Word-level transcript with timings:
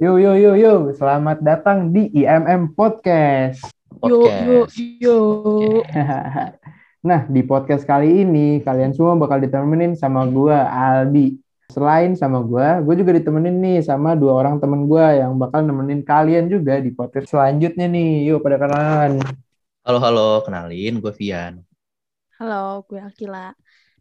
Yo 0.00 0.16
yo 0.16 0.32
yo 0.32 0.56
yo, 0.56 0.96
selamat 0.96 1.44
datang 1.44 1.92
di 1.92 2.08
IMM 2.16 2.72
Podcast. 2.72 3.68
Yo 4.00 4.24
yo 4.24 4.64
yo. 4.96 5.16
nah, 7.08 7.28
di 7.28 7.44
podcast 7.44 7.84
kali 7.84 8.24
ini 8.24 8.64
kalian 8.64 8.96
semua 8.96 9.20
bakal 9.20 9.44
ditemenin 9.44 9.92
sama 9.92 10.24
gua 10.24 10.72
Aldi. 10.72 11.36
Selain 11.68 12.16
sama 12.16 12.40
gua, 12.40 12.80
gue 12.80 12.96
juga 12.96 13.12
ditemenin 13.12 13.60
nih 13.60 13.84
sama 13.84 14.16
dua 14.16 14.40
orang 14.40 14.56
temen 14.56 14.88
gua 14.88 15.20
yang 15.20 15.36
bakal 15.36 15.68
nemenin 15.68 16.00
kalian 16.00 16.48
juga 16.48 16.80
di 16.80 16.96
podcast 16.96 17.36
selanjutnya 17.36 17.84
nih. 17.84 18.24
Yuk 18.32 18.40
pada 18.40 18.56
kenalan. 18.56 19.20
Halo 19.84 20.00
halo, 20.00 20.40
kenalin 20.48 20.96
gue 21.04 21.12
Vian. 21.12 21.60
Halo, 22.40 22.88
gue 22.88 23.04
Akila. 23.04 23.52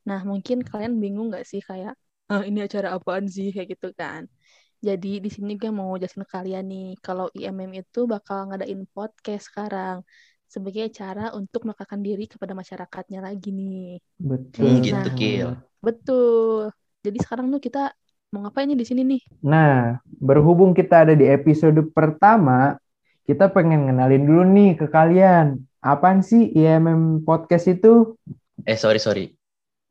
Nah, 0.08 0.24
mungkin 0.24 0.64
kalian 0.64 0.96
bingung 1.04 1.28
nggak 1.28 1.44
sih 1.44 1.60
kayak, 1.60 2.00
ah, 2.32 2.48
ini 2.48 2.64
acara 2.64 2.96
apaan 2.96 3.28
sih 3.28 3.52
kayak 3.52 3.76
gitu 3.76 3.92
kan? 3.92 4.32
Jadi 4.80 5.20
di 5.20 5.28
sini 5.28 5.60
gue 5.60 5.72
mau 5.76 5.92
jelasin 6.00 6.24
ke 6.24 6.32
kalian 6.32 6.66
nih, 6.72 6.90
kalau 7.04 7.28
IMM 7.36 7.84
itu 7.84 8.08
bakal 8.08 8.48
ngadain 8.48 8.88
podcast 8.96 9.52
sekarang 9.52 10.08
sebagai 10.50 10.88
cara 10.90 11.36
untuk 11.36 11.68
melekat 11.68 12.00
diri 12.02 12.26
kepada 12.26 12.56
masyarakatnya 12.56 13.20
lagi 13.22 13.52
nih. 13.52 14.00
Betul. 14.18 14.66
Hmm, 14.66 14.82
gitu 14.82 14.96
Nah. 14.96 15.18
Kil. 15.20 15.50
Betul. 15.84 16.72
Jadi 17.04 17.18
sekarang 17.20 17.52
tuh 17.52 17.62
kita 17.62 17.92
mau 18.32 18.48
ngapain 18.48 18.72
nih 18.72 18.80
di 18.80 18.86
sini 18.88 19.02
nih? 19.04 19.22
Nah, 19.46 20.00
berhubung 20.08 20.72
kita 20.72 21.06
ada 21.06 21.14
di 21.14 21.28
episode 21.28 21.78
pertama, 21.92 22.80
kita 23.28 23.52
pengen 23.52 23.92
ngenalin 23.92 24.24
dulu 24.26 24.44
nih 24.48 24.72
ke 24.80 24.88
kalian. 24.88 25.60
Apaan 25.84 26.24
sih 26.24 26.50
IMM 26.56 27.28
Podcast 27.28 27.68
itu? 27.68 28.16
Eh 28.64 28.80
sorry 28.80 29.00
sorry. 29.00 29.36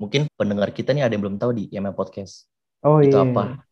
Mungkin 0.01 0.33
pendengar 0.33 0.73
kita 0.73 0.97
nih 0.97 1.07
ada 1.07 1.13
yang 1.13 1.23
belum 1.29 1.37
tahu 1.37 1.53
di 1.55 1.65
IMM 1.71 1.93
Podcast. 1.93 2.49
Oh 2.83 3.05
itu 3.05 3.15
iya. 3.15 3.25
apa? 3.25 3.68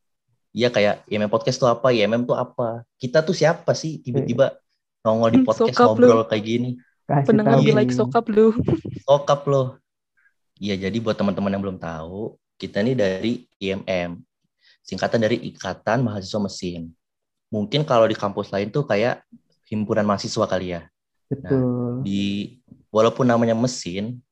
Iya 0.57 0.73
kayak 0.73 1.05
IMM 1.12 1.29
Podcast 1.29 1.61
tuh 1.61 1.69
apa? 1.69 1.93
IMM 1.93 2.25
tuh 2.25 2.33
apa? 2.33 2.81
Kita 2.97 3.21
tuh 3.21 3.37
siapa 3.37 3.77
sih 3.77 4.01
tiba-tiba 4.01 4.57
nongol 5.05 5.37
di 5.37 5.39
Hmm, 5.45 5.49
podcast 5.53 5.77
sokap 5.77 6.01
lu. 6.01 6.09
ngobrol 6.09 6.25
kayak 6.25 6.45
gini? 6.49 6.71
Kasih 7.05 7.27
Pendengar 7.29 7.61
be 7.61 7.77
like 7.77 7.93
sokap 7.93 8.25
lu. 8.33 8.57
Sokap 9.05 9.45
loh. 9.45 9.77
Iya 10.57 10.89
jadi 10.89 10.97
buat 10.97 11.12
teman-teman 11.12 11.53
yang 11.53 11.61
belum 11.61 11.77
tahu, 11.77 12.41
kita 12.57 12.81
nih 12.81 12.97
dari 12.97 13.33
IMM. 13.61 14.17
Singkatan 14.81 15.21
dari 15.21 15.37
Ikatan 15.45 16.01
Mahasiswa 16.01 16.41
Mesin. 16.41 16.89
Mungkin 17.53 17.84
kalau 17.84 18.09
di 18.09 18.17
kampus 18.17 18.49
lain 18.49 18.73
tuh 18.73 18.89
kayak 18.89 19.21
himpunan 19.69 20.09
mahasiswa 20.09 20.49
kali 20.49 20.73
ya. 20.73 20.89
Betul. 21.27 22.07
di 22.07 22.55
walaupun 22.87 23.27
namanya 23.27 23.51
mesin 23.59 24.23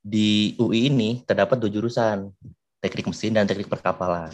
di 0.00 0.56
UI 0.56 0.88
ini 0.88 1.20
terdapat 1.28 1.60
dua 1.60 1.68
jurusan 1.68 2.32
teknik 2.80 3.04
mesin 3.04 3.36
dan 3.36 3.44
teknik 3.44 3.68
perkapalan 3.68 4.32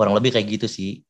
kurang 0.00 0.16
lebih 0.16 0.32
kayak 0.32 0.56
gitu 0.56 0.64
sih 0.64 1.04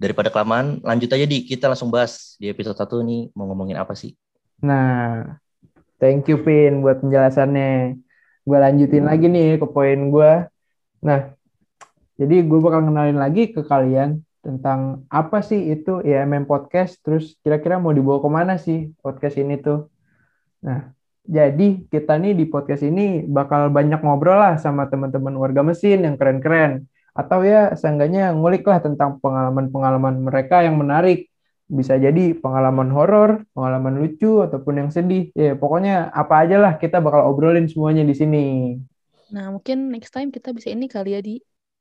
daripada 0.00 0.32
kelamaan 0.32 0.80
lanjut 0.80 1.12
aja 1.12 1.28
di 1.28 1.44
kita 1.44 1.68
langsung 1.68 1.92
bahas 1.92 2.40
di 2.40 2.48
episode 2.48 2.80
satu 2.80 3.04
nih 3.04 3.28
mau 3.36 3.44
ngomongin 3.44 3.76
apa 3.76 3.92
sih 3.92 4.16
Nah, 4.60 5.40
thank 5.96 6.28
you 6.28 6.40
Pin 6.44 6.84
buat 6.84 7.00
penjelasannya. 7.00 7.96
Gue 8.44 8.58
lanjutin 8.60 9.04
lagi 9.08 9.26
nih 9.28 9.56
ke 9.56 9.66
poin 9.68 10.12
gue. 10.12 10.32
Nah, 11.00 11.20
jadi 12.20 12.44
gue 12.44 12.58
bakal 12.60 12.84
kenalin 12.84 13.16
lagi 13.16 13.52
ke 13.52 13.64
kalian 13.64 14.20
tentang 14.40 15.04
apa 15.12 15.40
sih 15.44 15.72
itu 15.72 16.00
IMM 16.04 16.48
Podcast, 16.48 17.00
terus 17.00 17.36
kira-kira 17.40 17.80
mau 17.80 17.92
dibawa 17.92 18.20
ke 18.20 18.30
mana 18.32 18.54
sih 18.56 18.92
podcast 19.00 19.36
ini 19.40 19.60
tuh. 19.60 19.88
Nah, 20.64 20.92
jadi 21.24 21.84
kita 21.88 22.16
nih 22.20 22.36
di 22.36 22.44
podcast 22.48 22.84
ini 22.84 23.24
bakal 23.24 23.68
banyak 23.72 24.00
ngobrol 24.00 24.36
lah 24.40 24.56
sama 24.60 24.88
teman-teman 24.88 25.32
warga 25.36 25.64
mesin 25.64 26.04
yang 26.04 26.16
keren-keren. 26.20 26.88
Atau 27.18 27.42
ya 27.46 27.74
seenggaknya 27.80 28.20
ngulik 28.36 28.62
lah 28.70 28.78
tentang 28.86 29.18
pengalaman-pengalaman 29.22 30.14
mereka 30.26 30.62
yang 30.66 30.76
menarik 30.82 31.28
bisa 31.70 31.94
jadi 31.98 32.34
pengalaman 32.42 32.90
horor, 32.90 33.30
pengalaman 33.54 33.94
lucu 34.02 34.42
ataupun 34.46 34.74
yang 34.86 34.90
sedih. 34.90 35.30
Ya, 35.38 35.54
pokoknya 35.54 36.10
apa 36.10 36.34
aja 36.42 36.56
lah 36.62 36.72
kita 36.82 36.98
bakal 37.04 37.22
obrolin 37.30 37.66
semuanya 37.70 38.02
di 38.06 38.14
sini. 38.18 38.38
Nah, 39.34 39.46
mungkin 39.54 39.78
next 39.94 40.10
time 40.14 40.28
kita 40.36 40.48
bisa 40.56 40.68
ini 40.74 40.86
kali 40.94 41.08
ya, 41.16 41.20
Di. 41.22 41.34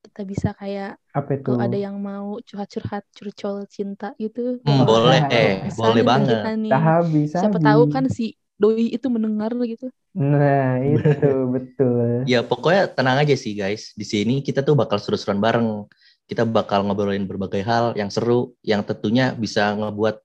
Kita 0.05 0.21
bisa 0.31 0.49
kayak 0.55 0.95
Apa 1.17 1.31
itu? 1.37 1.51
kalau 1.51 1.59
ada 1.65 1.77
yang 1.85 1.95
mau 1.99 2.39
curhat-curhat, 2.47 3.03
curcol 3.15 3.57
cinta 3.75 4.05
gitu. 4.21 4.39
hmm, 4.65 4.79
boleh 4.89 5.19
bisa 5.19 5.41
eh 5.41 5.49
Bisa 5.65 5.79
boleh 5.79 6.03
ke 6.09 6.09
banget 6.09 6.29
kita 6.29 6.49
nih. 6.63 6.79
Sahabi, 6.93 7.19
Siapa 7.37 7.57
tahu 7.65 7.81
kan 7.93 8.05
si 8.17 8.23
doi 8.59 8.91
itu 8.91 9.07
mendengar 9.07 9.55
gitu. 9.63 9.87
Nah, 10.13 10.83
itu 10.93 11.31
betul. 11.47 12.27
ya 12.27 12.43
pokoknya 12.43 12.91
tenang 12.91 13.23
aja 13.23 13.33
sih 13.39 13.55
guys 13.55 13.95
di 13.95 14.03
sini 14.03 14.43
kita 14.43 14.61
tuh 14.61 14.75
bakal 14.75 14.99
seru-seruan 14.99 15.39
bareng 15.39 15.87
kita 16.29 16.43
bakal 16.45 16.85
ngobrolin 16.85 17.25
berbagai 17.25 17.63
hal 17.65 17.97
yang 17.97 18.11
seru 18.11 18.53
yang 18.61 18.85
tentunya 18.85 19.33
bisa 19.33 19.73
ngebuat 19.73 20.21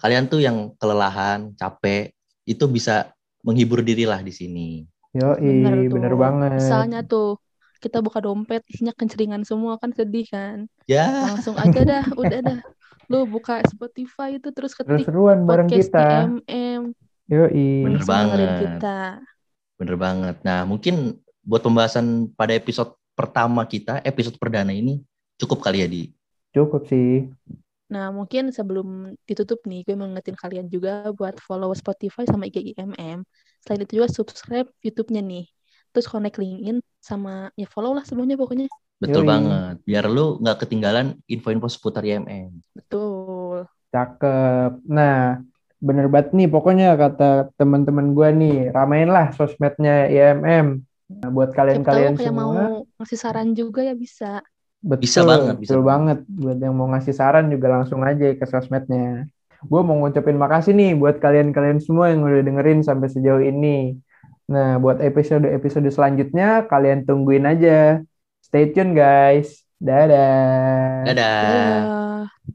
kalian 0.00 0.26
tuh 0.26 0.42
yang 0.42 0.74
kelelahan 0.80 1.54
capek 1.54 2.10
itu 2.48 2.64
bisa 2.66 3.14
menghibur 3.46 3.84
diri 3.84 4.08
lah 4.08 4.18
di 4.24 4.32
sini 4.34 4.82
Yoi, 5.14 5.62
Bener 5.62 5.86
bener, 5.86 6.10
tuh. 6.10 6.18
banget. 6.18 6.50
Misalnya 6.58 7.00
tuh 7.06 7.38
kita 7.78 8.02
buka 8.02 8.18
dompet 8.18 8.66
isinya 8.66 8.90
kenceringan 8.90 9.46
semua 9.46 9.78
kan 9.78 9.94
sedih 9.94 10.26
kan. 10.26 10.66
ya 10.90 11.06
Langsung 11.30 11.54
aja 11.54 11.80
dah, 11.86 12.04
udah 12.18 12.40
dah. 12.42 12.58
Lu 13.06 13.22
buka 13.28 13.62
Spotify 13.70 14.42
itu 14.42 14.50
terus 14.50 14.74
ketik 14.74 15.06
Seru-seruan 15.06 15.46
bareng 15.46 15.70
podcast 15.70 15.86
kita. 15.86 16.08
Yoi. 17.28 17.88
Bener 17.88 18.04
banget. 18.04 18.48
kita. 18.60 18.98
Bener 19.80 19.96
banget. 19.96 20.36
Nah, 20.44 20.68
mungkin 20.68 21.18
buat 21.44 21.64
pembahasan 21.64 22.30
pada 22.32 22.52
episode 22.56 22.92
pertama 23.16 23.64
kita, 23.64 24.00
episode 24.04 24.36
perdana 24.36 24.72
ini 24.72 25.00
cukup 25.40 25.64
kali 25.64 25.84
ya 25.84 25.88
di. 25.88 26.12
Cukup 26.54 26.86
sih. 26.86 27.28
Nah, 27.90 28.10
mungkin 28.10 28.50
sebelum 28.50 29.14
ditutup 29.28 29.62
nih, 29.68 29.84
gue 29.84 29.94
mau 29.94 30.08
ngingetin 30.08 30.36
kalian 30.36 30.66
juga 30.66 31.08
buat 31.12 31.36
follow 31.38 31.70
Spotify 31.76 32.26
sama 32.26 32.48
IG 32.48 32.74
IMM. 32.74 33.22
Selain 33.60 33.80
itu 33.84 34.02
juga 34.02 34.08
subscribe 34.10 34.68
YouTube-nya 34.82 35.22
nih. 35.22 35.46
Terus 35.94 36.10
connect 36.10 36.42
LinkedIn 36.42 36.82
sama 36.98 37.54
ya 37.54 37.70
follow 37.70 37.94
lah 37.94 38.02
semuanya 38.02 38.34
pokoknya. 38.34 38.66
Betul 38.98 39.22
Yoi. 39.22 39.30
banget. 39.30 39.76
Biar 39.86 40.04
lu 40.10 40.42
nggak 40.42 40.66
ketinggalan 40.66 41.18
info-info 41.28 41.68
seputar 41.70 42.02
IMM. 42.02 42.50
Betul. 42.74 43.68
Cakep. 43.94 44.82
Nah, 44.90 45.38
bener 45.84 46.06
banget 46.08 46.32
nih 46.32 46.48
pokoknya 46.48 46.96
kata 46.96 47.52
teman-teman 47.60 48.16
gua 48.16 48.32
nih, 48.32 48.72
ramein 48.72 49.12
lah 49.12 49.36
sosmednya 49.36 50.08
IMM. 50.08 50.80
Nah, 51.04 51.28
buat 51.28 51.52
kalian-kalian 51.52 52.16
semua. 52.16 52.32
mau 52.32 52.52
ngasih 52.96 53.18
saran 53.20 53.52
juga 53.52 53.84
ya 53.84 53.92
bisa. 53.92 54.40
Betul, 54.84 55.08
Bisa 55.08 55.20
banget, 55.24 55.54
bisa 55.60 55.76
betul 55.76 55.82
banget. 55.84 56.18
Buat 56.28 56.58
yang 56.60 56.74
mau 56.76 56.88
ngasih 56.92 57.14
saran 57.16 57.48
juga 57.48 57.72
langsung 57.72 58.04
aja 58.04 58.36
ke 58.36 58.44
sosmednya. 58.44 59.28
Gue 59.64 59.80
mau 59.80 59.96
ngucapin 59.96 60.36
makasih 60.36 60.76
nih 60.76 60.92
buat 60.92 61.16
kalian-kalian 61.24 61.80
semua 61.80 62.12
yang 62.12 62.20
udah 62.20 62.44
dengerin 62.44 62.84
sampai 62.84 63.08
sejauh 63.08 63.40
ini. 63.40 63.96
Nah, 64.44 64.76
buat 64.76 65.00
episode-episode 65.00 65.88
selanjutnya, 65.88 66.68
kalian 66.68 67.08
tungguin 67.08 67.48
aja. 67.48 68.04
Stay 68.44 68.76
tune, 68.76 68.92
guys. 68.92 69.64
Dadah. 69.80 71.08
Dadah. 71.08 71.40
Dadah. 71.48 72.53